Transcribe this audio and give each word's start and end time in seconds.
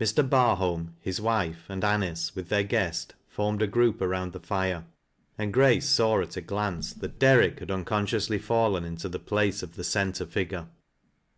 Mr. 0.00 0.26
Barf.olm, 0.26 0.94
his 0.98 1.20
wife 1.20 1.68
and 1.68 1.84
Anice, 1.84 2.34
with 2.34 2.48
their 2.48 2.62
guest, 2.62 3.14
formed 3.28 3.60
a 3.60 3.66
group 3.66 4.00
around 4.00 4.32
the 4.32 4.40
fire, 4.40 4.86
and 5.36 5.52
Grace 5.52 5.86
saw 5.86 6.22
at 6.22 6.38
a 6.38 6.40
glance 6.40 6.94
that 6.94 7.18
Derrick 7.18 7.58
had 7.60 7.70
unconsciously 7.70 8.38
fallen 8.38 8.86
into 8.86 9.10
the 9.10 9.18
place 9.18 9.62
of 9.62 9.76
the 9.76 9.84
centre 9.84 10.24
figure. 10.24 10.68